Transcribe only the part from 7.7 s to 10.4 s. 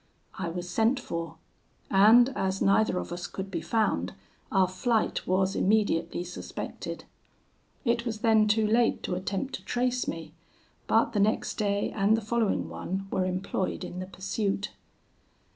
It was then too late to attempt to trace me,